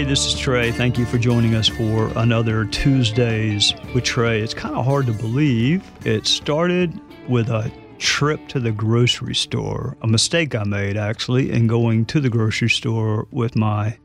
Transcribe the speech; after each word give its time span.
Hey, 0.00 0.06
this 0.06 0.24
is 0.24 0.34
Trey. 0.34 0.72
Thank 0.72 0.96
you 0.96 1.04
for 1.04 1.18
joining 1.18 1.54
us 1.54 1.68
for 1.68 2.10
another 2.16 2.64
Tuesdays 2.64 3.74
with 3.94 4.02
Trey. 4.02 4.40
It's 4.40 4.54
kind 4.54 4.74
of 4.74 4.86
hard 4.86 5.04
to 5.04 5.12
believe. 5.12 5.84
It 6.06 6.26
started 6.26 6.98
with 7.28 7.50
a 7.50 7.70
trip 7.98 8.48
to 8.48 8.60
the 8.60 8.72
grocery 8.72 9.34
store, 9.34 9.98
a 10.00 10.06
mistake 10.06 10.54
I 10.54 10.64
made 10.64 10.96
actually 10.96 11.52
in 11.52 11.66
going 11.66 12.06
to 12.06 12.18
the 12.18 12.30
grocery 12.30 12.70
store 12.70 13.28
with 13.30 13.56
my 13.56 13.98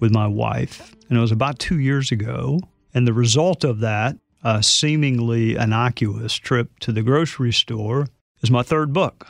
with 0.00 0.12
my 0.12 0.26
wife, 0.26 0.94
and 1.08 1.16
it 1.16 1.20
was 1.22 1.32
about 1.32 1.58
two 1.58 1.78
years 1.78 2.12
ago. 2.12 2.60
And 2.92 3.06
the 3.06 3.14
result 3.14 3.64
of 3.64 3.80
that, 3.80 4.18
a 4.44 4.62
seemingly 4.62 5.56
innocuous 5.56 6.34
trip 6.34 6.78
to 6.80 6.92
the 6.92 7.02
grocery 7.02 7.54
store, 7.54 8.06
is 8.42 8.50
my 8.50 8.62
third 8.62 8.92
book, 8.92 9.26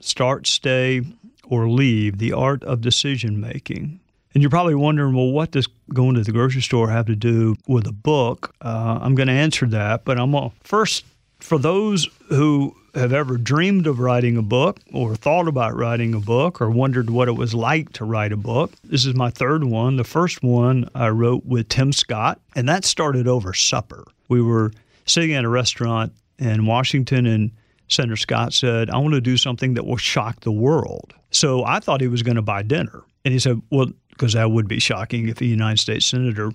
Start, 0.00 0.48
Stay, 0.48 1.02
or 1.44 1.68
Leave: 1.68 2.18
The 2.18 2.32
Art 2.32 2.64
of 2.64 2.80
Decision 2.80 3.40
Making. 3.40 4.00
And 4.36 4.42
you're 4.42 4.50
probably 4.50 4.74
wondering, 4.74 5.14
well, 5.14 5.30
what 5.30 5.52
does 5.52 5.66
going 5.94 6.14
to 6.16 6.22
the 6.22 6.30
grocery 6.30 6.60
store 6.60 6.90
have 6.90 7.06
to 7.06 7.16
do 7.16 7.56
with 7.66 7.86
a 7.86 7.92
book? 7.92 8.54
Uh, 8.60 8.98
I'm 9.00 9.14
going 9.14 9.28
to 9.28 9.32
answer 9.32 9.64
that, 9.68 10.04
but 10.04 10.20
I'm 10.20 10.32
going 10.32 10.50
to 10.50 10.56
first, 10.62 11.06
for 11.40 11.56
those 11.56 12.06
who 12.28 12.76
have 12.94 13.14
ever 13.14 13.38
dreamed 13.38 13.86
of 13.86 13.98
writing 13.98 14.36
a 14.36 14.42
book 14.42 14.78
or 14.92 15.16
thought 15.16 15.48
about 15.48 15.74
writing 15.74 16.12
a 16.12 16.20
book 16.20 16.60
or 16.60 16.68
wondered 16.68 17.08
what 17.08 17.28
it 17.28 17.32
was 17.32 17.54
like 17.54 17.94
to 17.94 18.04
write 18.04 18.30
a 18.30 18.36
book, 18.36 18.72
this 18.84 19.06
is 19.06 19.14
my 19.14 19.30
third 19.30 19.64
one. 19.64 19.96
The 19.96 20.04
first 20.04 20.42
one 20.42 20.90
I 20.94 21.08
wrote 21.08 21.46
with 21.46 21.70
Tim 21.70 21.90
Scott, 21.90 22.38
and 22.54 22.68
that 22.68 22.84
started 22.84 23.26
over 23.26 23.54
supper. 23.54 24.04
We 24.28 24.42
were 24.42 24.70
sitting 25.06 25.32
at 25.32 25.46
a 25.46 25.48
restaurant 25.48 26.12
in 26.38 26.66
Washington, 26.66 27.24
and 27.24 27.52
Senator 27.88 28.16
Scott 28.16 28.52
said, 28.52 28.90
I 28.90 28.98
want 28.98 29.14
to 29.14 29.22
do 29.22 29.38
something 29.38 29.72
that 29.72 29.86
will 29.86 29.96
shock 29.96 30.40
the 30.40 30.52
world. 30.52 31.14
So 31.30 31.64
I 31.64 31.80
thought 31.80 32.02
he 32.02 32.08
was 32.08 32.22
going 32.22 32.36
to 32.36 32.42
buy 32.42 32.62
dinner. 32.62 33.02
And 33.24 33.32
he 33.32 33.40
said, 33.40 33.60
Well, 33.70 33.88
because 34.16 34.32
that 34.32 34.50
would 34.50 34.66
be 34.66 34.78
shocking 34.78 35.28
if 35.28 35.40
a 35.40 35.44
United 35.44 35.78
States 35.78 36.06
Senator 36.06 36.50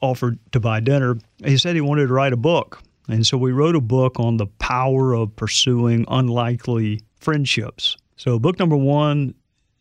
offered 0.00 0.38
to 0.52 0.60
buy 0.60 0.80
dinner. 0.80 1.18
He 1.44 1.58
said 1.58 1.74
he 1.74 1.80
wanted 1.80 2.06
to 2.06 2.12
write 2.12 2.32
a 2.32 2.36
book. 2.36 2.82
And 3.08 3.26
so 3.26 3.36
we 3.36 3.52
wrote 3.52 3.74
a 3.74 3.80
book 3.80 4.20
on 4.20 4.36
the 4.36 4.46
power 4.46 5.14
of 5.14 5.34
pursuing 5.34 6.04
unlikely 6.08 7.02
friendships. 7.16 7.96
So, 8.16 8.38
book 8.38 8.58
number 8.58 8.76
one, 8.76 9.34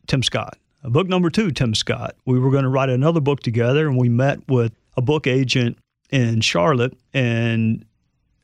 Tim 0.07 0.23
Scott. 0.23 0.57
Book 0.83 1.07
number 1.07 1.29
two, 1.29 1.51
Tim 1.51 1.75
Scott. 1.75 2.15
We 2.25 2.39
were 2.39 2.51
going 2.51 2.63
to 2.63 2.69
write 2.69 2.89
another 2.89 3.19
book 3.19 3.41
together, 3.41 3.87
and 3.87 3.97
we 3.97 4.09
met 4.09 4.39
with 4.47 4.73
a 4.97 5.01
book 5.01 5.27
agent 5.27 5.77
in 6.09 6.41
Charlotte. 6.41 6.97
And 7.13 7.85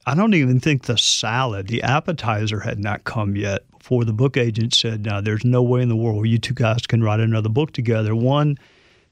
I 0.06 0.16
don't 0.16 0.34
even 0.34 0.59
think 0.59 0.84
the 0.84 0.97
salad, 0.97 1.68
the 1.68 1.81
appetizer, 1.81 2.59
had 2.59 2.78
not 2.78 3.06
come 3.06 3.35
yet 3.35 3.63
before 3.72 4.03
the 4.03 4.13
book 4.13 4.35
agent 4.35 4.74
said, 4.74 5.06
Now, 5.06 5.22
there's 5.22 5.45
no 5.45 5.63
way 5.63 5.81
in 5.81 5.90
the 5.90 5.95
world 5.95 6.28
you 6.28 6.38
two 6.38 6.53
guys 6.53 6.85
can 6.85 7.01
write 7.01 7.19
another 7.19 7.50
book 7.50 7.72
together. 7.72 8.16
One 8.16 8.57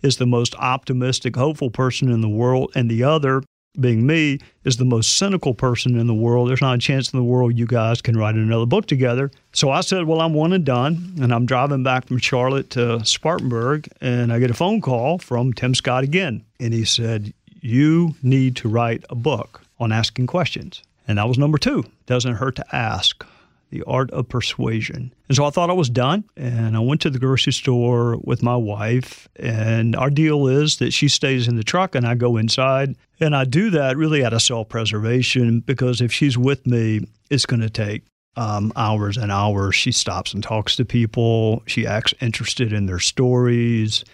is 0.04 0.18
the 0.18 0.28
most 0.28 0.54
optimistic, 0.56 1.36
hopeful 1.36 1.72
person 1.72 2.12
in 2.12 2.22
the 2.22 2.30
world, 2.30 2.72
and 2.76 2.92
the 2.92 3.04
other, 3.04 3.42
being 3.80 4.06
me, 4.06 4.40
is 4.66 4.78
the 4.78 4.86
most 4.86 5.18
cynical 5.18 5.54
person 5.54 5.98
in 5.98 6.06
the 6.06 6.14
world. 6.14 6.50
There's 6.50 6.62
not 6.62 6.76
a 6.76 6.80
chance 6.80 7.12
in 7.12 7.18
the 7.18 7.24
world 7.24 7.58
you 7.58 7.66
guys 7.66 8.02
can 8.02 8.18
write 8.18 8.36
another 8.36 8.66
book 8.68 8.86
together. 8.86 9.32
So 9.54 9.72
I 9.72 9.82
said, 9.82 10.06
Well, 10.06 10.22
I'm 10.22 10.34
one 10.34 10.54
and 10.54 10.66
done. 10.66 11.16
And 11.22 11.34
I'm 11.34 11.46
driving 11.46 11.82
back 11.82 12.06
from 12.08 12.20
Charlotte 12.20 12.70
to 12.72 13.04
Spartanburg, 13.04 13.90
and 14.02 14.32
I 14.32 14.40
get 14.40 14.52
a 14.52 14.56
phone 14.56 14.82
call 14.82 15.18
from 15.18 15.54
Tim 15.54 15.74
Scott 15.74 16.04
again. 16.04 16.46
And 16.60 16.74
he 16.74 16.86
said, 16.86 17.34
You 17.62 18.16
need 18.22 18.56
to 18.58 18.70
write 18.70 19.06
a 19.10 19.16
book 19.16 19.62
on 19.80 19.92
asking 19.92 20.28
questions. 20.28 20.84
And 21.08 21.18
that 21.18 21.28
was 21.28 21.38
number 21.38 21.58
two. 21.58 21.84
Doesn't 22.06 22.36
hurt 22.36 22.56
to 22.58 22.76
ask 22.76 23.26
the 23.74 23.84
art 23.88 24.12
of 24.12 24.30
persuasion. 24.30 25.12
And 25.28 25.36
so 25.36 25.46
I 25.46 25.50
thought 25.50 25.72
I 25.72 25.74
was 25.74 25.90
done. 25.90 26.24
And 26.38 26.78
I 26.78 26.80
went 26.80 27.02
to 27.02 27.10
the 27.10 27.18
grocery 27.18 27.54
store 27.54 28.18
with 28.24 28.44
my 28.44 28.56
wife. 28.56 29.28
And 29.36 29.96
our 29.96 30.12
deal 30.12 30.48
is 30.48 30.78
that 30.78 30.94
she 30.94 31.08
stays 31.08 31.48
in 31.48 31.56
the 31.56 31.64
truck 31.64 31.96
and 31.96 32.06
I 32.06 32.14
go 32.14 32.38
inside. 32.38 32.96
And 33.20 33.36
I 33.36 33.46
do 33.46 33.72
that 33.72 33.98
really 33.98 34.24
out 34.24 34.34
of 34.34 34.44
self 34.44 34.70
preservation 34.70 35.62
because 35.62 36.02
if 36.02 36.14
she's 36.14 36.38
with 36.38 36.68
me, 36.68 37.08
it's 37.32 37.48
going 37.48 37.62
to 37.62 37.70
take 37.70 38.04
um, 38.36 38.72
hours 38.76 39.18
and 39.18 39.32
hours. 39.32 39.74
She 39.74 39.92
stops 39.92 40.34
and 40.34 40.44
talks 40.44 40.76
to 40.76 40.86
people, 40.86 41.64
she 41.66 41.88
acts 41.88 42.14
interested 42.22 42.72
in 42.74 42.86
their 42.86 43.00
stories. 43.00 44.06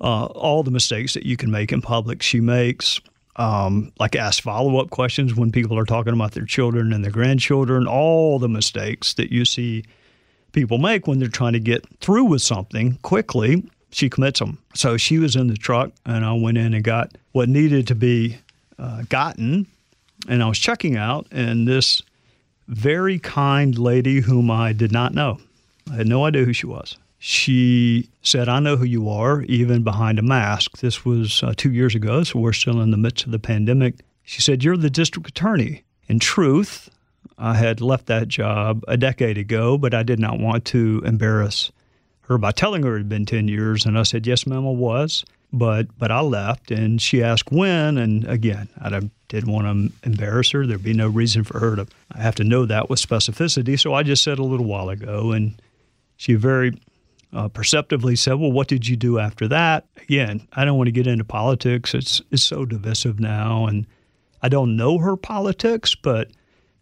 Uh, 0.00 0.26
all 0.26 0.62
the 0.62 0.70
mistakes 0.70 1.12
that 1.14 1.26
you 1.26 1.36
can 1.36 1.50
make 1.50 1.72
in 1.72 1.82
public, 1.82 2.22
she 2.22 2.40
makes 2.40 3.00
um, 3.38 3.92
like 4.00 4.16
ask 4.16 4.42
follow 4.42 4.78
up 4.78 4.90
questions 4.90 5.34
when 5.34 5.52
people 5.52 5.78
are 5.78 5.84
talking 5.84 6.12
about 6.12 6.32
their 6.32 6.44
children 6.44 6.92
and 6.92 7.04
their 7.04 7.12
grandchildren, 7.12 7.86
all 7.86 8.38
the 8.38 8.48
mistakes 8.48 9.14
that 9.14 9.32
you 9.32 9.44
see 9.44 9.84
people 10.52 10.78
make 10.78 11.06
when 11.06 11.20
they're 11.20 11.28
trying 11.28 11.52
to 11.52 11.60
get 11.60 11.86
through 12.00 12.24
with 12.24 12.42
something 12.42 12.98
quickly. 13.02 13.62
She 13.90 14.10
commits 14.10 14.40
them. 14.40 14.58
So 14.74 14.96
she 14.96 15.18
was 15.18 15.36
in 15.36 15.46
the 15.46 15.56
truck, 15.56 15.92
and 16.04 16.24
I 16.24 16.32
went 16.32 16.58
in 16.58 16.74
and 16.74 16.84
got 16.84 17.16
what 17.32 17.48
needed 17.48 17.86
to 17.86 17.94
be 17.94 18.38
uh, 18.78 19.02
gotten. 19.08 19.66
And 20.28 20.42
I 20.42 20.48
was 20.48 20.58
checking 20.58 20.96
out, 20.96 21.26
and 21.30 21.66
this 21.66 22.02
very 22.66 23.18
kind 23.18 23.78
lady 23.78 24.20
whom 24.20 24.50
I 24.50 24.72
did 24.72 24.92
not 24.92 25.14
know, 25.14 25.38
I 25.90 25.94
had 25.94 26.06
no 26.06 26.24
idea 26.24 26.44
who 26.44 26.52
she 26.52 26.66
was 26.66 26.98
she 27.18 28.08
said, 28.22 28.48
I 28.48 28.60
know 28.60 28.76
who 28.76 28.84
you 28.84 29.08
are, 29.08 29.42
even 29.42 29.82
behind 29.82 30.18
a 30.18 30.22
mask. 30.22 30.78
This 30.78 31.04
was 31.04 31.42
uh, 31.42 31.52
two 31.56 31.72
years 31.72 31.94
ago, 31.94 32.22
so 32.22 32.38
we're 32.38 32.52
still 32.52 32.80
in 32.80 32.92
the 32.92 32.96
midst 32.96 33.26
of 33.26 33.32
the 33.32 33.40
pandemic. 33.40 33.96
She 34.22 34.40
said, 34.40 34.62
You're 34.62 34.76
the 34.76 34.90
district 34.90 35.28
attorney. 35.28 35.82
In 36.06 36.20
truth, 36.20 36.88
I 37.36 37.54
had 37.54 37.80
left 37.80 38.06
that 38.06 38.28
job 38.28 38.84
a 38.86 38.96
decade 38.96 39.36
ago, 39.36 39.76
but 39.76 39.94
I 39.94 40.02
did 40.04 40.20
not 40.20 40.38
want 40.38 40.64
to 40.66 41.02
embarrass 41.04 41.72
her 42.22 42.38
by 42.38 42.52
telling 42.52 42.84
her 42.84 42.94
it 42.94 42.98
had 42.98 43.08
been 43.08 43.26
10 43.26 43.48
years. 43.48 43.84
And 43.84 43.98
I 43.98 44.04
said, 44.04 44.26
Yes, 44.26 44.46
ma'am, 44.46 44.66
I 44.66 44.70
was. 44.70 45.24
But, 45.50 45.98
but 45.98 46.10
I 46.10 46.20
left, 46.20 46.70
and 46.70 47.00
she 47.00 47.22
asked 47.22 47.50
when. 47.50 47.96
And 47.96 48.26
again, 48.28 48.68
I 48.80 49.00
didn't 49.28 49.50
want 49.50 49.66
to 49.66 50.06
embarrass 50.06 50.50
her. 50.50 50.66
There'd 50.66 50.82
be 50.84 50.92
no 50.92 51.08
reason 51.08 51.42
for 51.42 51.58
her 51.58 51.74
to 51.74 51.86
I 52.12 52.20
have 52.20 52.34
to 52.36 52.44
know 52.44 52.66
that 52.66 52.90
with 52.90 53.00
specificity. 53.00 53.80
So 53.80 53.94
I 53.94 54.02
just 54.02 54.22
said 54.22 54.38
a 54.38 54.44
little 54.44 54.66
while 54.66 54.90
ago, 54.90 55.32
and 55.32 55.60
she 56.16 56.34
very 56.34 56.74
uh, 57.32 57.48
perceptively 57.48 58.16
said, 58.16 58.34
"Well, 58.34 58.52
what 58.52 58.68
did 58.68 58.88
you 58.88 58.96
do 58.96 59.18
after 59.18 59.48
that?" 59.48 59.86
Again, 59.96 60.46
I 60.52 60.64
don't 60.64 60.78
want 60.78 60.88
to 60.88 60.92
get 60.92 61.06
into 61.06 61.24
politics. 61.24 61.94
It's 61.94 62.22
it's 62.30 62.42
so 62.42 62.64
divisive 62.64 63.20
now, 63.20 63.66
and 63.66 63.86
I 64.42 64.48
don't 64.48 64.76
know 64.76 64.98
her 64.98 65.16
politics. 65.16 65.94
But 65.94 66.30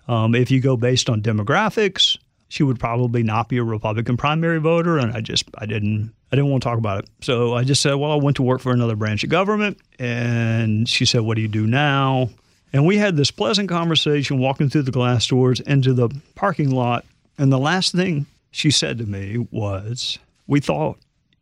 um, 0.09 0.35
if 0.35 0.51
you 0.51 0.61
go 0.61 0.77
based 0.77 1.11
on 1.11 1.23
demographics, 1.23 2.19
she 2.49 2.63
would 2.63 2.79
probably 2.79 3.23
not 3.23 3.49
be 3.49 3.59
a 3.59 3.65
Republican 3.65 4.17
primary 4.17 4.59
voter, 4.59 4.99
and 4.99 5.13
I 5.13 5.21
just 5.21 5.45
I 5.59 5.67
didn't 5.67 6.13
I 6.33 6.37
didn't 6.37 6.51
want 6.51 6.63
to 6.63 6.69
talk 6.69 6.79
about 6.79 7.05
it. 7.05 7.11
So 7.21 7.55
I 7.55 7.65
just 7.65 7.83
said, 7.83 7.95
"Well, 7.95 8.13
I 8.13 8.17
went 8.17 8.37
to 8.37 8.43
work 8.43 8.61
for 8.61 8.73
another 8.73 8.97
branch 8.97 9.25
of 9.25 9.31
government," 9.31 9.79
and 9.99 10.89
she 10.89 11.05
said, 11.05 11.23
"What 11.23 11.37
do 11.37 11.43
you 11.43 11.49
do 11.49 11.67
now?" 11.67 12.31
And 12.73 12.85
we 12.85 12.99
had 12.99 13.17
this 13.17 13.31
pleasant 13.31 13.69
conversation 13.69 14.39
walking 14.39 14.69
through 14.69 14.83
the 14.83 14.91
glass 14.91 15.27
doors 15.27 15.61
into 15.61 15.95
the 15.95 16.11
parking 16.35 16.71
lot. 16.71 17.05
And 17.39 17.51
the 17.51 17.59
last 17.59 17.93
thing 17.93 18.27
she 18.51 18.71
said 18.71 18.99
to 18.99 19.07
me 19.07 19.47
was, 19.51 20.19
we 20.47 20.61
thought 20.61 20.99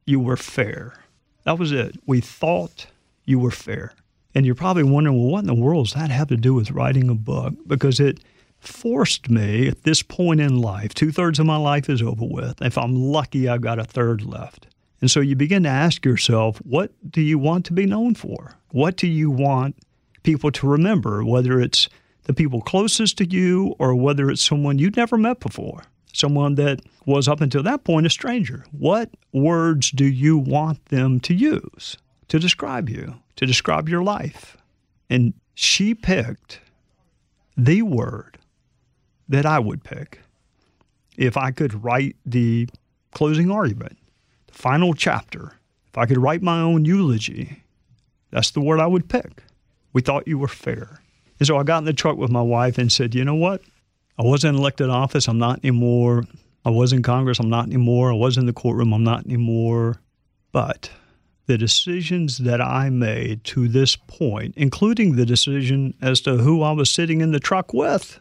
you 0.07 0.21
were 0.21 0.37
fair. 0.37 0.95
That 1.45 1.59
was 1.59 1.73
it. 1.73 1.97
We 2.07 2.21
thought 2.21 2.87
you 3.25 3.39
were 3.39 3.51
fair. 3.51 3.93
And 4.35 4.45
you're 4.45 4.55
probably 4.55 4.83
wondering, 4.83 5.17
well, 5.17 5.31
what 5.31 5.41
in 5.41 5.47
the 5.47 5.55
world 5.55 5.87
does 5.87 5.95
that 5.95 6.11
have 6.11 6.29
to 6.29 6.37
do 6.37 6.55
with 6.55 6.71
writing 6.71 7.09
a 7.09 7.15
book? 7.15 7.55
Because 7.67 8.01
it 8.01 8.21
forced 8.59 9.31
me 9.31 9.69
at 9.69 9.83
this 9.83 10.03
point 10.03 10.41
in 10.41 10.59
life, 10.59 10.95
two 10.95 11.13
thirds 11.13 11.39
of 11.39 11.47
my 11.47 11.57
life 11.57 11.89
is 11.89 12.03
over 12.03 12.25
with. 12.25 12.61
If 12.63 12.79
I'm 12.79 12.95
lucky, 12.95 13.49
I've 13.49 13.61
got 13.61 13.79
a 13.79 13.85
third 13.85 14.23
left. 14.23 14.67
And 15.01 15.11
so 15.11 15.21
you 15.21 15.37
begin 15.37 15.65
to 15.65 15.69
ask 15.69 16.05
yourself, 16.05 16.59
what 16.65 16.91
do 17.11 17.21
you 17.21 17.39
want 17.39 17.67
to 17.67 17.73
be 17.73 17.87
known 17.87 18.15
for? 18.15 18.57
What 18.71 18.97
do 18.97 19.07
you 19.07 19.31
want 19.31 19.77
people 20.23 20.51
to 20.51 20.67
remember, 20.67 21.25
whether 21.25 21.61
it's 21.61 21.89
the 22.23 22.33
people 22.33 22.63
closest 22.63 23.19
to 23.19 23.27
you 23.27 23.77
or 23.79 23.95
whether 23.95 24.31
it's 24.31 24.43
someone 24.43 24.79
you've 24.79 24.97
never 24.97 25.19
met 25.19 25.41
before? 25.41 25.83
Someone 26.15 26.55
that 26.55 26.81
was 27.07 27.29
up 27.29 27.41
until 27.41 27.63
that 27.65 27.85
point 27.85 28.07
a 28.07 28.11
stranger. 28.11 28.65
What 28.73 29.11
words 29.33 29.91
do 29.91 30.07
you 30.07 30.39
want 30.39 30.85
them 30.87 31.21
to 31.21 31.35
use 31.35 31.97
to 32.29 32.39
describe 32.39 32.89
you, 32.89 33.17
to 33.37 33.47
describe 33.47 33.89
your 33.89 34.03
life? 34.03 34.57
And 35.11 35.35
she 35.55 35.95
picked 35.95 36.61
the 37.57 37.83
word 37.83 38.39
that 39.29 39.47
I 39.47 39.59
would 39.59 39.85
pick 39.85 40.21
if 41.17 41.37
I 41.37 41.51
could 41.51 41.85
write 41.85 42.17
the 42.25 42.69
closing 43.13 43.51
argument, 43.51 43.99
the 44.47 44.55
final 44.55 44.95
chapter. 44.95 45.53
If 45.91 45.99
I 45.99 46.07
could 46.07 46.19
write 46.19 46.43
my 46.43 46.61
own 46.61 46.85
eulogy, 46.85 47.63
that's 48.31 48.51
the 48.51 48.61
word 48.61 48.81
I 48.81 48.87
would 48.87 49.09
pick. 49.09 49.45
We 49.93 50.03
thought 50.03 50.27
you 50.27 50.39
were 50.39 50.49
fair. 50.49 51.01
And 51.39 51.47
so 51.47 51.57
I 51.57 51.63
got 51.63 51.79
in 51.79 51.85
the 51.85 51.93
truck 51.93 52.17
with 52.17 52.31
my 52.31 52.43
wife 52.43 52.79
and 52.79 52.91
said, 52.91 53.15
you 53.15 53.25
know 53.25 53.35
what? 53.35 53.63
I 54.19 54.23
wasn't 54.23 54.59
elected 54.59 54.91
office. 54.91 55.29
I'm 55.29 55.39
not 55.39 55.61
anymore. 55.65 56.25
I 56.65 56.71
was 56.71 56.93
in 56.93 57.03
Congress. 57.03 57.41
I'm 57.41 57.51
not 57.51 57.67
anymore. 57.67 58.11
I 58.11 58.15
was 58.15 58.37
in 58.39 58.47
the 58.47 58.53
courtroom. 58.53 58.93
I'm 58.93 59.05
not 59.05 59.27
anymore. 59.27 60.01
But 60.53 60.91
the 61.47 61.59
decisions 61.59 62.39
that 62.39 62.61
I 62.61 62.91
made 62.91 63.45
to 63.45 63.69
this 63.69 63.97
point, 63.97 64.55
including 64.57 65.17
the 65.17 65.27
decision 65.27 65.95
as 66.01 66.21
to 66.23 66.39
who 66.39 66.63
I 66.63 66.73
was 66.73 66.89
sitting 66.89 67.21
in 67.21 67.33
the 67.33 67.41
truck 67.41 67.75
with, 67.75 68.19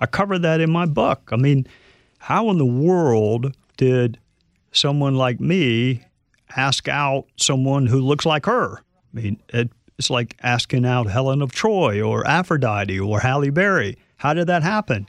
I 0.00 0.06
covered 0.06 0.40
that 0.40 0.60
in 0.60 0.70
my 0.70 0.86
book. 0.86 1.28
I 1.32 1.36
mean, 1.36 1.66
how 2.18 2.50
in 2.50 2.58
the 2.58 2.64
world 2.64 3.56
did 3.76 4.18
someone 4.70 5.16
like 5.16 5.40
me 5.40 6.04
ask 6.56 6.88
out 6.88 7.26
someone 7.36 7.86
who 7.86 8.00
looks 8.00 8.24
like 8.24 8.46
her? 8.46 8.78
I 8.78 9.20
mean, 9.20 9.42
it, 9.50 9.70
it's 9.98 10.08
like 10.08 10.36
asking 10.42 10.86
out 10.86 11.08
Helen 11.08 11.42
of 11.42 11.52
Troy 11.52 12.00
or 12.00 12.26
Aphrodite 12.26 12.98
or 12.98 13.20
Halle 13.20 13.50
Berry. 13.50 13.98
How 14.16 14.34
did 14.34 14.46
that 14.46 14.62
happen? 14.62 15.08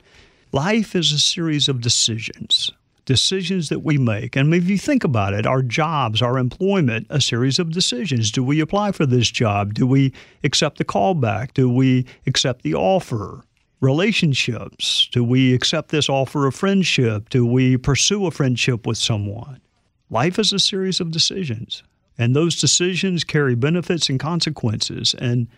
Life 0.54 0.94
is 0.94 1.10
a 1.10 1.18
series 1.18 1.68
of 1.68 1.80
decisions, 1.80 2.70
decisions 3.06 3.70
that 3.70 3.80
we 3.80 3.98
make. 3.98 4.36
And 4.36 4.54
if 4.54 4.70
you 4.70 4.78
think 4.78 5.02
about 5.02 5.34
it, 5.34 5.46
our 5.48 5.62
jobs, 5.62 6.22
our 6.22 6.38
employment, 6.38 7.08
a 7.10 7.20
series 7.20 7.58
of 7.58 7.72
decisions. 7.72 8.30
Do 8.30 8.44
we 8.44 8.60
apply 8.60 8.92
for 8.92 9.04
this 9.04 9.28
job? 9.28 9.74
Do 9.74 9.84
we 9.84 10.12
accept 10.44 10.78
the 10.78 10.84
callback? 10.84 11.54
Do 11.54 11.68
we 11.68 12.06
accept 12.28 12.62
the 12.62 12.76
offer? 12.76 13.42
Relationships. 13.80 15.08
Do 15.10 15.24
we 15.24 15.54
accept 15.54 15.88
this 15.88 16.08
offer 16.08 16.46
of 16.46 16.54
friendship? 16.54 17.30
Do 17.30 17.44
we 17.44 17.76
pursue 17.76 18.24
a 18.26 18.30
friendship 18.30 18.86
with 18.86 18.96
someone? 18.96 19.60
Life 20.08 20.38
is 20.38 20.52
a 20.52 20.60
series 20.60 21.00
of 21.00 21.10
decisions, 21.10 21.82
and 22.16 22.36
those 22.36 22.60
decisions 22.60 23.24
carry 23.24 23.56
benefits 23.56 24.08
and 24.08 24.20
consequences. 24.20 25.16
And 25.18 25.48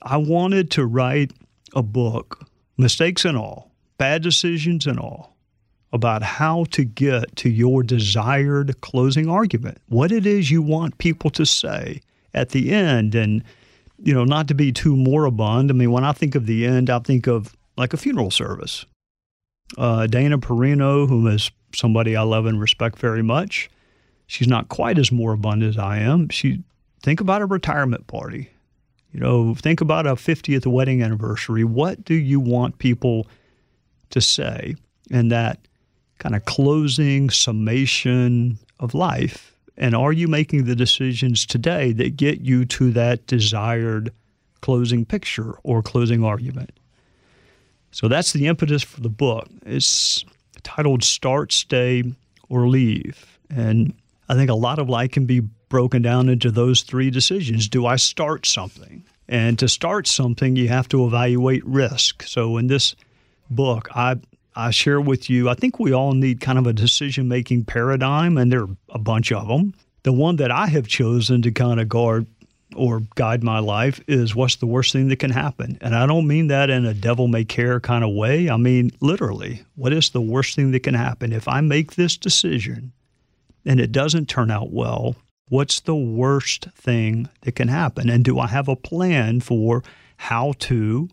I 0.00 0.16
wanted 0.16 0.70
to 0.70 0.86
write 0.86 1.32
a 1.76 1.82
book, 1.82 2.48
mistakes 2.78 3.26
and 3.26 3.36
all, 3.36 3.71
bad 4.02 4.20
decisions 4.20 4.84
and 4.84 4.98
all, 4.98 5.36
about 5.92 6.24
how 6.24 6.64
to 6.72 6.82
get 6.82 7.36
to 7.36 7.48
your 7.48 7.84
desired 7.84 8.80
closing 8.80 9.28
argument, 9.28 9.78
what 9.88 10.10
it 10.10 10.26
is 10.26 10.50
you 10.50 10.60
want 10.60 10.98
people 10.98 11.30
to 11.30 11.46
say 11.46 12.00
at 12.34 12.48
the 12.48 12.72
end. 12.72 13.14
And, 13.14 13.44
you 14.02 14.12
know, 14.12 14.24
not 14.24 14.48
to 14.48 14.54
be 14.54 14.72
too 14.72 14.96
moribund. 14.96 15.70
I 15.70 15.74
mean, 15.74 15.92
when 15.92 16.02
I 16.02 16.10
think 16.10 16.34
of 16.34 16.46
the 16.46 16.66
end, 16.66 16.90
I 16.90 16.98
think 16.98 17.28
of 17.28 17.56
like 17.76 17.92
a 17.92 17.96
funeral 17.96 18.32
service. 18.32 18.84
Uh, 19.78 20.08
Dana 20.08 20.36
Perino, 20.36 21.08
whom 21.08 21.28
is 21.28 21.52
somebody 21.72 22.16
I 22.16 22.22
love 22.22 22.46
and 22.46 22.60
respect 22.60 22.98
very 22.98 23.22
much, 23.22 23.70
she's 24.26 24.48
not 24.48 24.68
quite 24.68 24.98
as 24.98 25.12
moribund 25.12 25.62
as 25.62 25.78
I 25.78 25.98
am. 25.98 26.28
She 26.28 26.64
think 27.04 27.20
about 27.20 27.40
a 27.40 27.46
retirement 27.46 28.08
party. 28.08 28.50
You 29.12 29.20
know, 29.20 29.54
think 29.54 29.80
about 29.80 30.08
a 30.08 30.14
50th 30.14 30.66
wedding 30.66 31.04
anniversary. 31.04 31.62
What 31.62 32.04
do 32.04 32.14
you 32.14 32.40
want 32.40 32.78
people 32.78 33.28
to 34.12 34.20
say 34.20 34.76
in 35.10 35.28
that 35.28 35.58
kind 36.18 36.34
of 36.34 36.44
closing 36.44 37.30
summation 37.30 38.58
of 38.80 38.94
life? 38.94 39.54
And 39.76 39.94
are 39.94 40.12
you 40.12 40.28
making 40.28 40.64
the 40.64 40.76
decisions 40.76 41.44
today 41.44 41.92
that 41.92 42.16
get 42.16 42.40
you 42.40 42.64
to 42.66 42.92
that 42.92 43.26
desired 43.26 44.12
closing 44.60 45.04
picture 45.04 45.54
or 45.64 45.82
closing 45.82 46.24
argument? 46.24 46.70
So 47.90 48.08
that's 48.08 48.32
the 48.32 48.46
impetus 48.46 48.82
for 48.82 49.00
the 49.00 49.08
book. 49.08 49.48
It's 49.66 50.24
titled 50.62 51.04
Start, 51.04 51.52
Stay, 51.52 52.04
or 52.48 52.68
Leave. 52.68 53.38
And 53.50 53.94
I 54.28 54.34
think 54.34 54.50
a 54.50 54.54
lot 54.54 54.78
of 54.78 54.88
life 54.88 55.10
can 55.10 55.26
be 55.26 55.40
broken 55.68 56.02
down 56.02 56.28
into 56.28 56.50
those 56.50 56.82
three 56.82 57.10
decisions. 57.10 57.68
Do 57.68 57.86
I 57.86 57.96
start 57.96 58.46
something? 58.46 59.04
And 59.28 59.58
to 59.58 59.68
start 59.68 60.06
something, 60.06 60.56
you 60.56 60.68
have 60.68 60.88
to 60.88 61.06
evaluate 61.06 61.64
risk. 61.64 62.22
So 62.24 62.58
in 62.58 62.66
this 62.66 62.94
book, 63.54 63.88
I 63.94 64.16
I 64.54 64.70
share 64.70 65.00
with 65.00 65.30
you. 65.30 65.48
I 65.48 65.54
think 65.54 65.78
we 65.78 65.92
all 65.92 66.12
need 66.12 66.40
kind 66.40 66.58
of 66.58 66.66
a 66.66 66.72
decision 66.72 67.26
making 67.28 67.64
paradigm, 67.64 68.36
and 68.36 68.52
there 68.52 68.62
are 68.62 68.76
a 68.90 68.98
bunch 68.98 69.32
of 69.32 69.48
them. 69.48 69.74
The 70.02 70.12
one 70.12 70.36
that 70.36 70.50
I 70.50 70.66
have 70.66 70.86
chosen 70.86 71.42
to 71.42 71.52
kind 71.52 71.80
of 71.80 71.88
guard 71.88 72.26
or 72.74 73.00
guide 73.14 73.42
my 73.42 73.58
life 73.58 74.00
is 74.06 74.34
what's 74.34 74.56
the 74.56 74.66
worst 74.66 74.92
thing 74.92 75.08
that 75.08 75.18
can 75.18 75.30
happen? 75.30 75.78
And 75.80 75.94
I 75.94 76.06
don't 76.06 76.26
mean 76.26 76.48
that 76.48 76.70
in 76.70 76.84
a 76.84 76.94
devil 76.94 77.28
may 77.28 77.44
care 77.44 77.80
kind 77.80 78.04
of 78.04 78.12
way. 78.12 78.50
I 78.50 78.56
mean 78.56 78.92
literally, 79.00 79.62
what 79.74 79.92
is 79.92 80.10
the 80.10 80.20
worst 80.20 80.56
thing 80.56 80.70
that 80.72 80.82
can 80.82 80.94
happen? 80.94 81.32
If 81.32 81.48
I 81.48 81.60
make 81.60 81.94
this 81.94 82.16
decision 82.16 82.92
and 83.64 83.80
it 83.80 83.92
doesn't 83.92 84.28
turn 84.28 84.50
out 84.50 84.72
well, 84.72 85.16
what's 85.48 85.80
the 85.80 85.94
worst 85.94 86.68
thing 86.74 87.28
that 87.42 87.56
can 87.56 87.68
happen? 87.68 88.08
And 88.08 88.24
do 88.24 88.38
I 88.38 88.46
have 88.46 88.68
a 88.68 88.76
plan 88.76 89.40
for 89.40 89.82
how 90.16 90.54
to 90.60 91.08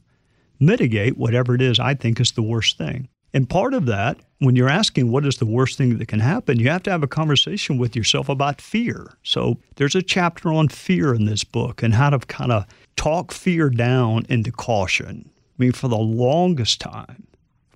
mitigate 0.60 1.18
whatever 1.18 1.56
it 1.56 1.62
is 1.62 1.80
I 1.80 1.94
think 1.94 2.20
is 2.20 2.32
the 2.32 2.42
worst 2.42 2.78
thing. 2.78 3.08
And 3.34 3.50
part 3.50 3.74
of 3.74 3.86
that, 3.86 4.18
when 4.40 4.56
you're 4.56 4.70
asking 4.70 5.12
what 5.12 5.26
is 5.26 5.38
the 5.38 5.46
worst 5.46 5.78
thing 5.78 5.98
that 5.98 6.08
can 6.08 6.20
happen, 6.20 6.60
you 6.60 6.70
have 6.70 6.84
to 6.84 6.92
have 6.92 7.04
a 7.04 7.08
conversation 7.08 7.78
with 7.78 7.96
yourself 7.96 8.28
about 8.28 8.62
fear. 8.62 9.18
So 9.24 9.60
there's 9.76 9.96
a 9.96 10.02
chapter 10.02 10.52
on 10.52 10.70
fear 10.70 11.14
in 11.14 11.26
this 11.26 11.44
book 11.44 11.84
and 11.84 11.94
how 11.94 12.10
to 12.10 12.20
kind 12.20 12.52
of 12.52 12.66
talk 12.96 13.32
fear 13.32 13.70
down 13.70 14.26
into 14.30 14.52
caution. 14.52 15.30
I 15.38 15.64
mean, 15.64 15.74
for 15.74 15.88
the 15.88 15.98
longest 15.98 16.82
time, 16.82 17.28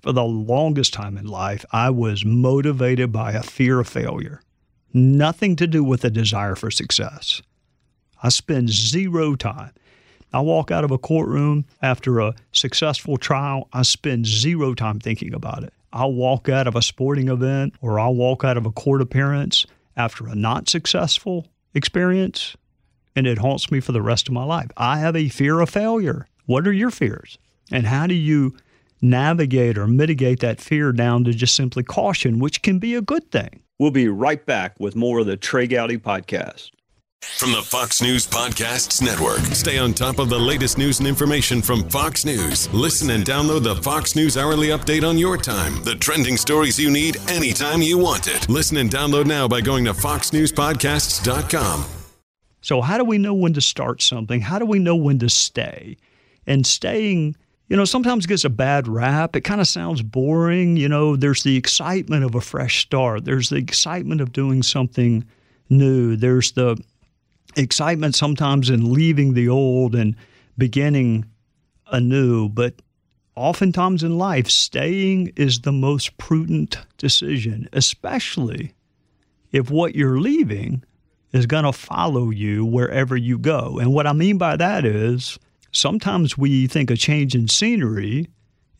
for 0.02 0.12
the 0.12 0.24
longest 0.24 0.92
time 0.92 1.16
in 1.16 1.26
life, 1.26 1.64
I 1.72 1.90
was 1.90 2.24
motivated 2.24 3.12
by 3.12 3.32
a 3.32 3.42
fear 3.42 3.78
of 3.80 3.88
failure, 3.88 4.42
nothing 4.92 5.54
to 5.56 5.66
do 5.66 5.84
with 5.84 6.04
a 6.04 6.10
desire 6.10 6.56
for 6.56 6.70
success. 6.70 7.42
I 8.22 8.30
spend 8.30 8.70
zero 8.70 9.36
time. 9.36 9.72
I 10.34 10.40
walk 10.40 10.72
out 10.72 10.82
of 10.82 10.90
a 10.90 10.98
courtroom 10.98 11.64
after 11.80 12.18
a 12.18 12.34
successful 12.50 13.16
trial, 13.16 13.68
I 13.72 13.82
spend 13.82 14.26
zero 14.26 14.74
time 14.74 14.98
thinking 14.98 15.32
about 15.32 15.62
it. 15.62 15.72
I'll 15.92 16.12
walk 16.12 16.48
out 16.48 16.66
of 16.66 16.74
a 16.74 16.82
sporting 16.82 17.28
event 17.28 17.74
or 17.80 18.00
I'll 18.00 18.16
walk 18.16 18.42
out 18.42 18.56
of 18.56 18.66
a 18.66 18.72
court 18.72 19.00
appearance 19.00 19.64
after 19.96 20.26
a 20.26 20.34
not 20.34 20.68
successful 20.68 21.46
experience, 21.72 22.56
and 23.14 23.28
it 23.28 23.38
haunts 23.38 23.70
me 23.70 23.78
for 23.78 23.92
the 23.92 24.02
rest 24.02 24.26
of 24.26 24.34
my 24.34 24.42
life. 24.42 24.70
I 24.76 24.98
have 24.98 25.14
a 25.14 25.28
fear 25.28 25.60
of 25.60 25.70
failure. 25.70 26.26
What 26.46 26.66
are 26.66 26.72
your 26.72 26.90
fears? 26.90 27.38
And 27.70 27.86
how 27.86 28.08
do 28.08 28.14
you 28.14 28.56
navigate 29.00 29.78
or 29.78 29.86
mitigate 29.86 30.40
that 30.40 30.60
fear 30.60 30.90
down 30.90 31.22
to 31.24 31.32
just 31.32 31.54
simply 31.54 31.84
caution, 31.84 32.40
which 32.40 32.60
can 32.62 32.80
be 32.80 32.96
a 32.96 33.02
good 33.02 33.30
thing? 33.30 33.62
We'll 33.78 33.92
be 33.92 34.08
right 34.08 34.44
back 34.44 34.80
with 34.80 34.96
more 34.96 35.20
of 35.20 35.26
the 35.26 35.36
Trey 35.36 35.68
Gowdy 35.68 35.98
podcast. 35.98 36.70
From 37.22 37.52
the 37.52 37.62
Fox 37.62 38.00
News 38.00 38.26
Podcasts 38.26 39.02
Network. 39.02 39.40
Stay 39.54 39.76
on 39.76 39.92
top 39.92 40.18
of 40.18 40.28
the 40.28 40.38
latest 40.38 40.78
news 40.78 40.98
and 41.00 41.08
information 41.08 41.60
from 41.62 41.82
Fox 41.90 42.24
News. 42.24 42.72
Listen 42.72 43.10
and 43.10 43.24
download 43.24 43.62
the 43.64 43.76
Fox 43.76 44.14
News 44.16 44.36
Hourly 44.38 44.68
Update 44.68 45.06
on 45.06 45.18
your 45.18 45.36
time. 45.36 45.82
The 45.82 45.94
trending 45.96 46.36
stories 46.36 46.78
you 46.78 46.90
need 46.90 47.18
anytime 47.28 47.82
you 47.82 47.98
want 47.98 48.28
it. 48.28 48.48
Listen 48.48 48.76
and 48.78 48.88
download 48.88 49.26
now 49.26 49.48
by 49.48 49.60
going 49.60 49.84
to 49.84 49.92
foxnewspodcasts.com. 49.92 51.84
So, 52.60 52.80
how 52.80 52.96
do 52.96 53.04
we 53.04 53.18
know 53.18 53.34
when 53.34 53.52
to 53.54 53.60
start 53.60 54.00
something? 54.00 54.40
How 54.40 54.58
do 54.58 54.64
we 54.64 54.78
know 54.78 54.96
when 54.96 55.18
to 55.18 55.28
stay? 55.28 55.98
And 56.46 56.66
staying, 56.66 57.36
you 57.68 57.76
know, 57.76 57.84
sometimes 57.84 58.26
gets 58.26 58.44
a 58.44 58.50
bad 58.50 58.88
rap. 58.88 59.36
It 59.36 59.42
kind 59.42 59.60
of 59.60 59.68
sounds 59.68 60.02
boring. 60.02 60.76
You 60.76 60.88
know, 60.88 61.16
there's 61.16 61.42
the 61.42 61.56
excitement 61.56 62.24
of 62.24 62.34
a 62.34 62.40
fresh 62.40 62.82
start, 62.82 63.24
there's 63.24 63.50
the 63.50 63.56
excitement 63.56 64.20
of 64.20 64.32
doing 64.32 64.62
something 64.62 65.24
new, 65.68 66.16
there's 66.16 66.52
the 66.52 66.82
excitement 67.56 68.14
sometimes 68.14 68.70
in 68.70 68.92
leaving 68.92 69.34
the 69.34 69.48
old 69.48 69.94
and 69.94 70.16
beginning 70.56 71.24
anew, 71.88 72.48
but 72.48 72.74
oftentimes 73.36 74.02
in 74.02 74.18
life, 74.18 74.48
staying 74.48 75.32
is 75.36 75.60
the 75.60 75.72
most 75.72 76.16
prudent 76.18 76.78
decision, 76.98 77.68
especially 77.72 78.74
if 79.52 79.70
what 79.70 79.94
you're 79.94 80.20
leaving 80.20 80.82
is 81.32 81.46
going 81.46 81.64
to 81.64 81.72
follow 81.72 82.30
you 82.30 82.64
wherever 82.64 83.16
you 83.16 83.38
go. 83.38 83.78
And 83.78 83.92
what 83.92 84.06
I 84.06 84.12
mean 84.12 84.38
by 84.38 84.56
that 84.56 84.84
is 84.84 85.38
sometimes 85.72 86.38
we 86.38 86.66
think 86.66 86.90
a 86.90 86.96
change 86.96 87.34
in 87.34 87.48
scenery 87.48 88.28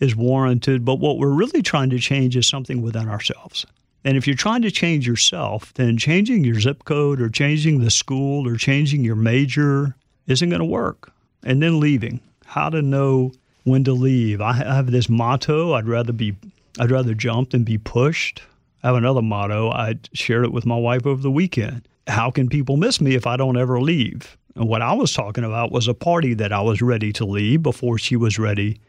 is 0.00 0.14
warranted, 0.14 0.84
but 0.84 0.96
what 0.96 1.18
we're 1.18 1.28
really 1.28 1.62
trying 1.62 1.90
to 1.90 1.98
change 1.98 2.36
is 2.36 2.48
something 2.48 2.82
within 2.82 3.08
ourselves. 3.08 3.66
And 4.04 4.16
if 4.16 4.26
you're 4.26 4.36
trying 4.36 4.62
to 4.62 4.70
change 4.70 5.06
yourself, 5.06 5.72
then 5.74 5.96
changing 5.96 6.44
your 6.44 6.60
zip 6.60 6.84
code 6.84 7.20
or 7.20 7.28
changing 7.30 7.80
the 7.80 7.90
school 7.90 8.46
or 8.46 8.56
changing 8.56 9.02
your 9.02 9.16
major 9.16 9.96
isn't 10.26 10.48
going 10.48 10.60
to 10.60 10.64
work. 10.64 11.12
And 11.42 11.62
then 11.62 11.80
leaving. 11.80 12.20
How 12.46 12.68
to 12.70 12.82
know 12.82 13.32
when 13.64 13.84
to 13.84 13.92
leave. 13.92 14.40
I 14.40 14.52
have 14.52 14.90
this 14.90 15.08
motto 15.08 15.72
I'd 15.72 15.88
rather 15.88 16.12
be 16.12 16.36
I'd 16.78 16.90
rather 16.90 17.14
jump 17.14 17.50
than 17.50 17.64
be 17.64 17.78
pushed. 17.78 18.42
I 18.82 18.88
have 18.88 18.96
another 18.96 19.22
motto. 19.22 19.70
I 19.70 19.98
shared 20.12 20.44
it 20.44 20.52
with 20.52 20.66
my 20.66 20.76
wife 20.76 21.06
over 21.06 21.22
the 21.22 21.30
weekend. 21.30 21.88
How 22.06 22.30
can 22.30 22.48
people 22.48 22.76
miss 22.76 23.00
me 23.00 23.14
if 23.14 23.26
I 23.26 23.36
don't 23.36 23.56
ever 23.56 23.80
leave? 23.80 24.36
And 24.56 24.68
what 24.68 24.82
I 24.82 24.92
was 24.92 25.12
talking 25.12 25.44
about 25.44 25.72
was 25.72 25.88
a 25.88 25.94
party 25.94 26.34
that 26.34 26.52
I 26.52 26.60
was 26.60 26.82
ready 26.82 27.12
to 27.14 27.24
leave 27.24 27.62
before 27.62 27.98
she 27.98 28.16
was 28.16 28.38
ready 28.38 28.80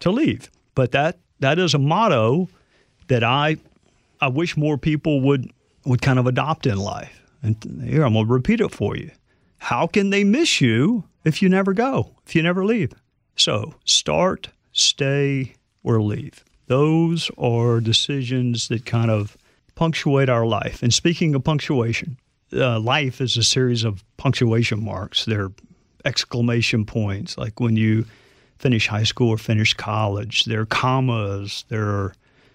to 0.00 0.10
leave. 0.10 0.50
But 0.74 0.92
that 0.92 1.18
that 1.40 1.58
is 1.58 1.74
a 1.74 1.78
motto 1.78 2.48
that 3.08 3.24
I 3.24 3.56
I 4.20 4.28
wish 4.28 4.56
more 4.56 4.78
people 4.78 5.20
would 5.22 5.50
would 5.86 6.02
kind 6.02 6.18
of 6.18 6.26
adopt 6.26 6.66
in 6.66 6.78
life. 6.78 7.22
And 7.42 7.82
here 7.84 8.04
I'm 8.04 8.12
gonna 8.14 8.26
repeat 8.26 8.60
it 8.60 8.70
for 8.70 8.96
you. 8.96 9.10
How 9.58 9.86
can 9.86 10.10
they 10.10 10.24
miss 10.24 10.60
you 10.60 11.04
if 11.24 11.42
you 11.42 11.48
never 11.48 11.72
go, 11.72 12.14
if 12.26 12.34
you 12.34 12.42
never 12.42 12.64
leave? 12.64 12.92
So 13.36 13.74
start, 13.84 14.48
stay, 14.72 15.54
or 15.82 16.02
leave. 16.02 16.44
Those 16.66 17.30
are 17.38 17.80
decisions 17.80 18.68
that 18.68 18.84
kind 18.84 19.10
of 19.10 19.36
punctuate 19.74 20.28
our 20.28 20.46
life. 20.46 20.82
And 20.82 20.92
speaking 20.92 21.34
of 21.34 21.42
punctuation, 21.42 22.18
uh, 22.52 22.78
life 22.78 23.20
is 23.20 23.36
a 23.36 23.42
series 23.42 23.84
of 23.84 24.04
punctuation 24.16 24.84
marks. 24.84 25.24
They're 25.24 25.50
exclamation 26.04 26.84
points, 26.84 27.36
like 27.36 27.60
when 27.60 27.76
you 27.76 28.06
finish 28.58 28.86
high 28.86 29.04
school 29.04 29.30
or 29.30 29.38
finish 29.38 29.74
college. 29.74 30.44
There 30.44 30.60
are 30.60 30.66
commas. 30.66 31.64
There 31.68 31.88
are 31.88 32.12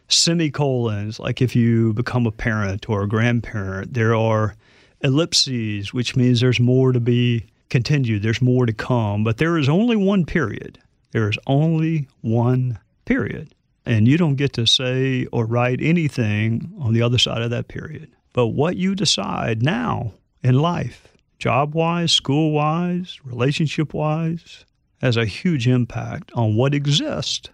semicolons, 0.08 1.20
like 1.20 1.42
if 1.42 1.56
you 1.56 1.94
become 1.94 2.26
a 2.26 2.32
parent 2.32 2.90
or 2.90 3.04
a 3.04 3.08
grandparent. 3.08 3.94
There 3.94 4.16
are 4.16 4.56
ellipses, 5.02 5.94
which 5.94 6.16
means 6.16 6.42
there's 6.42 6.60
more 6.60 6.92
to 6.92 7.00
be 7.00 7.46
continued, 7.70 8.24
there's 8.24 8.42
more 8.42 8.66
to 8.66 8.74
come. 8.74 9.24
But 9.24 9.38
there 9.38 9.58
is 9.58 9.70
only 9.70 9.96
one 9.96 10.26
period. 10.26 10.80
There 11.12 11.30
is 11.30 11.38
only 11.48 12.08
one 12.22 12.80
period. 13.06 13.54
And 13.86 14.08
you 14.08 14.18
don't 14.18 14.36
get 14.36 14.54
to 14.54 14.66
say 14.66 15.28
or 15.32 15.46
write 15.46 15.80
anything 15.82 16.74
on 16.80 16.94
the 16.94 17.02
other 17.02 17.18
side 17.18 17.42
of 17.42 17.52
that 17.52 17.68
period. 17.68 18.12
But 18.34 18.48
what 18.48 18.76
you 18.76 18.96
decide 18.96 19.62
now 19.62 20.14
in 20.44 20.60
life, 20.60 21.16
job 21.40 21.76
wise, 21.76 22.12
school 22.12 22.52
wise, 22.52 23.20
relationship 23.24 23.94
wise, 23.94 24.66
has 25.02 25.18
a 25.18 25.26
huge 25.26 25.68
impact 25.68 26.32
on 26.34 26.56
what 26.56 26.74
exists 26.74 27.50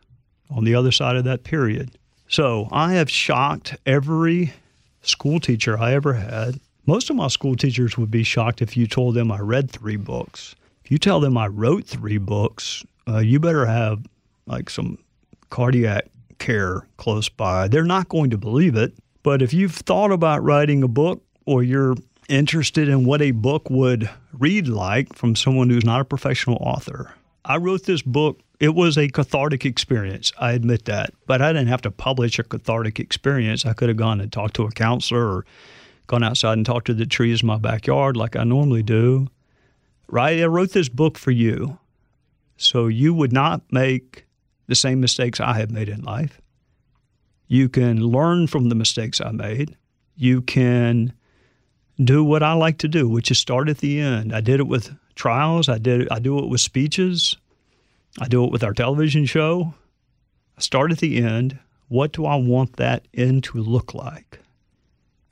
on 0.49 0.63
the 0.63 0.75
other 0.75 0.91
side 0.91 1.15
of 1.15 1.25
that 1.25 1.43
period. 1.43 1.97
So 2.31 2.69
I 2.71 2.93
have 2.93 3.11
shocked 3.11 3.75
every 3.85 4.53
school 5.01 5.41
teacher 5.41 5.77
I 5.77 5.93
ever 5.93 6.13
had. 6.13 6.61
Most 6.85 7.09
of 7.09 7.17
my 7.17 7.27
school 7.27 7.57
teachers 7.57 7.97
would 7.97 8.09
be 8.09 8.23
shocked 8.23 8.61
if 8.61 8.77
you 8.77 8.87
told 8.87 9.15
them 9.15 9.33
I 9.33 9.39
read 9.39 9.69
three 9.69 9.97
books. 9.97 10.55
If 10.85 10.91
you 10.91 10.97
tell 10.97 11.19
them 11.19 11.37
I 11.37 11.47
wrote 11.47 11.85
three 11.85 12.17
books, 12.17 12.85
uh, 13.05 13.17
you 13.17 13.41
better 13.41 13.65
have 13.65 14.05
like 14.45 14.69
some 14.69 14.97
cardiac 15.49 16.05
care 16.39 16.87
close 16.95 17.27
by. 17.27 17.67
They're 17.67 17.83
not 17.83 18.07
going 18.07 18.29
to 18.29 18.37
believe 18.37 18.77
it. 18.77 18.93
But 19.23 19.41
if 19.41 19.53
you've 19.53 19.75
thought 19.75 20.13
about 20.13 20.41
writing 20.41 20.83
a 20.83 20.87
book 20.87 21.21
or 21.45 21.63
you're 21.63 21.95
interested 22.29 22.87
in 22.87 23.03
what 23.03 23.21
a 23.21 23.31
book 23.31 23.69
would 23.69 24.09
read 24.31 24.69
like 24.69 25.13
from 25.15 25.35
someone 25.35 25.69
who's 25.69 25.83
not 25.83 25.99
a 25.99 26.05
professional 26.05 26.59
author, 26.61 27.13
I 27.43 27.57
wrote 27.57 27.83
this 27.83 28.01
book. 28.01 28.39
It 28.61 28.75
was 28.75 28.95
a 28.95 29.09
cathartic 29.09 29.65
experience. 29.65 30.31
I 30.37 30.51
admit 30.51 30.85
that. 30.85 31.15
But 31.25 31.41
I 31.41 31.51
didn't 31.51 31.69
have 31.69 31.81
to 31.81 31.89
publish 31.89 32.37
a 32.37 32.43
cathartic 32.43 32.99
experience. 32.99 33.65
I 33.65 33.73
could 33.73 33.89
have 33.89 33.97
gone 33.97 34.21
and 34.21 34.31
talked 34.31 34.55
to 34.57 34.65
a 34.65 34.71
counselor 34.71 35.25
or 35.25 35.45
gone 36.05 36.23
outside 36.23 36.53
and 36.53 36.65
talked 36.65 36.85
to 36.85 36.93
the 36.93 37.07
trees 37.07 37.41
in 37.41 37.47
my 37.47 37.57
backyard 37.57 38.15
like 38.15 38.35
I 38.35 38.43
normally 38.43 38.83
do. 38.83 39.29
Right? 40.07 40.39
I 40.39 40.45
wrote 40.45 40.73
this 40.73 40.89
book 40.89 41.17
for 41.17 41.31
you 41.31 41.79
so 42.55 42.85
you 42.85 43.15
would 43.15 43.33
not 43.33 43.63
make 43.71 44.27
the 44.67 44.75
same 44.75 45.01
mistakes 45.01 45.39
I 45.39 45.53
have 45.53 45.71
made 45.71 45.89
in 45.89 46.03
life. 46.03 46.39
You 47.47 47.67
can 47.67 48.05
learn 48.05 48.45
from 48.45 48.69
the 48.69 48.75
mistakes 48.75 49.19
I 49.19 49.31
made. 49.31 49.75
You 50.15 50.43
can 50.43 51.13
do 51.97 52.23
what 52.23 52.43
I 52.43 52.53
like 52.53 52.77
to 52.79 52.87
do, 52.87 53.09
which 53.09 53.31
is 53.31 53.39
start 53.39 53.69
at 53.69 53.79
the 53.79 53.99
end. 53.99 54.35
I 54.35 54.41
did 54.41 54.59
it 54.59 54.67
with 54.67 54.95
trials. 55.15 55.67
I 55.67 55.79
did. 55.79 56.07
I 56.09 56.19
do 56.19 56.37
it 56.37 56.47
with 56.47 56.61
speeches. 56.61 57.37
I 58.19 58.27
do 58.27 58.43
it 58.43 58.51
with 58.51 58.63
our 58.63 58.73
television 58.73 59.25
show. 59.25 59.73
I 60.57 60.61
start 60.61 60.91
at 60.91 60.99
the 60.99 61.23
end. 61.23 61.57
What 61.87 62.11
do 62.11 62.25
I 62.25 62.35
want 62.35 62.77
that 62.77 63.07
end 63.13 63.43
to 63.45 63.57
look 63.57 63.93
like? 63.93 64.39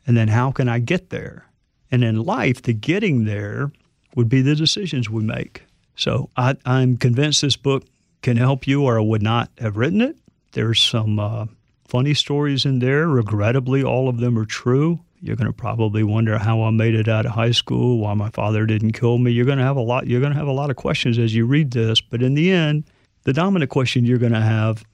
And 0.05 0.17
then 0.17 0.29
how 0.29 0.51
can 0.51 0.67
I 0.67 0.79
get 0.79 1.09
there? 1.09 1.45
And 1.91 2.03
in 2.03 2.23
life, 2.23 2.61
the 2.61 2.73
getting 2.73 3.25
there 3.25 3.71
would 4.15 4.29
be 4.29 4.41
the 4.41 4.55
decisions 4.55 5.09
we 5.09 5.23
make. 5.23 5.63
So 5.95 6.29
I, 6.37 6.55
am 6.65 6.97
convinced 6.97 7.41
this 7.41 7.55
book 7.55 7.83
can 8.21 8.37
help 8.37 8.67
you, 8.67 8.83
or 8.83 8.97
I 8.97 9.01
would 9.01 9.21
not 9.21 9.49
have 9.59 9.77
written 9.77 10.01
it. 10.01 10.17
There's 10.53 10.81
some 10.81 11.19
uh, 11.19 11.45
funny 11.87 12.13
stories 12.13 12.65
in 12.65 12.79
there. 12.79 13.07
Regrettably, 13.07 13.83
all 13.83 14.09
of 14.09 14.19
them 14.19 14.37
are 14.37 14.45
true. 14.45 14.99
You're 15.21 15.35
going 15.35 15.47
to 15.47 15.53
probably 15.53 16.03
wonder 16.03 16.37
how 16.37 16.61
I 16.61 16.69
made 16.71 16.95
it 16.95 17.07
out 17.07 17.25
of 17.25 17.33
high 17.33 17.51
school, 17.51 17.99
why 17.99 18.13
my 18.13 18.29
father 18.29 18.65
didn't 18.65 18.93
kill 18.93 19.17
me. 19.17 19.31
You're 19.31 19.45
going 19.45 19.57
to 19.57 19.63
have 19.63 19.75
a 19.75 19.81
lot. 19.81 20.07
You're 20.07 20.21
going 20.21 20.31
to 20.31 20.39
have 20.39 20.47
a 20.47 20.53
lot 20.53 20.69
of 20.69 20.77
questions 20.77 21.19
as 21.19 21.35
you 21.35 21.45
read 21.45 21.71
this. 21.71 21.99
But 21.99 22.21
in 22.21 22.35
the 22.35 22.51
end, 22.51 22.85
the 23.23 23.33
dominant 23.33 23.69
question 23.69 24.05
you're 24.05 24.17
going 24.17 24.31
to 24.33 24.41
have 24.41 24.85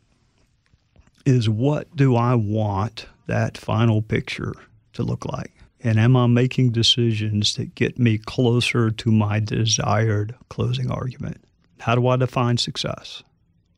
is, 1.26 1.48
what 1.48 1.96
do 1.96 2.16
I 2.16 2.36
want 2.36 3.08
that 3.28 3.58
final 3.58 4.02
picture 4.02 4.54
to 4.94 5.04
look 5.04 5.26
like? 5.26 5.52
And 5.82 6.00
am 6.00 6.16
I 6.16 6.26
making 6.26 6.72
decisions 6.72 7.56
that 7.56 7.76
get 7.76 8.00
me 8.00 8.18
closer 8.18 8.90
to 8.90 9.12
my 9.12 9.40
desired 9.40 10.36
closing 10.50 10.90
argument? 10.90 11.44
How 11.80 11.94
do 11.94 12.08
I 12.08 12.16
define 12.16 12.58
success? 12.58 13.22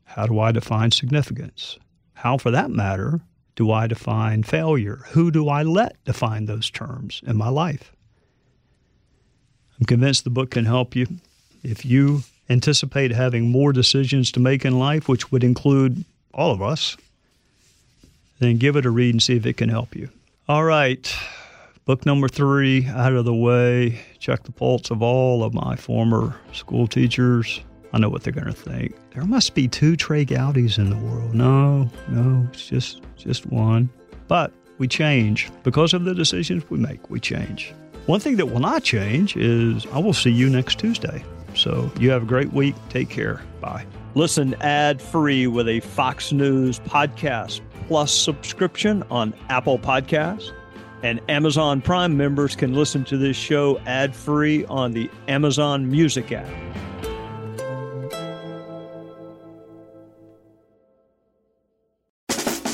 How 0.04 0.24
do 0.24 0.40
I 0.40 0.52
define 0.52 0.90
significance? 0.90 1.78
How, 2.14 2.38
for 2.38 2.50
that 2.50 2.70
matter, 2.70 3.20
do 3.58 3.72
I 3.72 3.88
define 3.88 4.44
failure? 4.44 5.00
Who 5.08 5.32
do 5.32 5.48
I 5.48 5.64
let 5.64 5.96
define 6.04 6.46
those 6.46 6.70
terms 6.70 7.20
in 7.26 7.36
my 7.36 7.48
life? 7.48 7.90
I'm 9.76 9.84
convinced 9.84 10.22
the 10.22 10.30
book 10.30 10.52
can 10.52 10.64
help 10.64 10.94
you. 10.94 11.08
If 11.64 11.84
you 11.84 12.22
anticipate 12.48 13.10
having 13.10 13.50
more 13.50 13.72
decisions 13.72 14.30
to 14.32 14.40
make 14.40 14.64
in 14.64 14.78
life, 14.78 15.08
which 15.08 15.32
would 15.32 15.42
include 15.42 16.04
all 16.32 16.52
of 16.52 16.62
us, 16.62 16.96
then 18.38 18.58
give 18.58 18.76
it 18.76 18.86
a 18.86 18.90
read 18.90 19.14
and 19.14 19.20
see 19.20 19.34
if 19.34 19.44
it 19.44 19.56
can 19.56 19.70
help 19.70 19.96
you. 19.96 20.08
All 20.48 20.62
right, 20.62 21.12
book 21.84 22.06
number 22.06 22.28
three 22.28 22.86
out 22.86 23.14
of 23.14 23.24
the 23.24 23.34
way. 23.34 24.02
Check 24.20 24.44
the 24.44 24.52
pulse 24.52 24.92
of 24.92 25.02
all 25.02 25.42
of 25.42 25.52
my 25.52 25.74
former 25.74 26.36
school 26.52 26.86
teachers. 26.86 27.60
I 27.92 27.98
know 27.98 28.08
what 28.08 28.22
they're 28.22 28.32
going 28.32 28.46
to 28.46 28.52
think. 28.52 28.94
There 29.14 29.24
must 29.24 29.54
be 29.54 29.66
two 29.66 29.96
Trey 29.96 30.24
Gowdys 30.24 30.78
in 30.78 30.90
the 30.90 30.96
world. 30.96 31.34
No, 31.34 31.90
no, 32.08 32.46
it's 32.52 32.66
just 32.66 33.02
just 33.16 33.46
one. 33.46 33.88
But 34.26 34.52
we 34.78 34.86
change 34.88 35.50
because 35.64 35.94
of 35.94 36.04
the 36.04 36.14
decisions 36.14 36.68
we 36.70 36.78
make. 36.78 37.10
We 37.10 37.20
change. 37.20 37.74
One 38.06 38.20
thing 38.20 38.36
that 38.36 38.46
will 38.46 38.60
not 38.60 38.82
change 38.84 39.36
is 39.36 39.86
I 39.92 39.98
will 39.98 40.12
see 40.12 40.30
you 40.30 40.48
next 40.48 40.78
Tuesday. 40.78 41.24
So 41.54 41.90
you 41.98 42.10
have 42.10 42.22
a 42.22 42.26
great 42.26 42.52
week. 42.52 42.74
Take 42.88 43.10
care. 43.10 43.42
Bye. 43.60 43.86
Listen 44.14 44.54
ad 44.60 45.00
free 45.02 45.46
with 45.46 45.68
a 45.68 45.80
Fox 45.80 46.32
News 46.32 46.78
podcast 46.80 47.60
plus 47.86 48.12
subscription 48.12 49.02
on 49.10 49.34
Apple 49.48 49.78
Podcasts. 49.78 50.52
And 51.02 51.20
Amazon 51.28 51.80
Prime 51.80 52.16
members 52.16 52.56
can 52.56 52.74
listen 52.74 53.04
to 53.04 53.16
this 53.16 53.36
show 53.36 53.78
ad 53.86 54.14
free 54.14 54.64
on 54.66 54.92
the 54.92 55.10
Amazon 55.28 55.90
Music 55.90 56.32
app. 56.32 56.48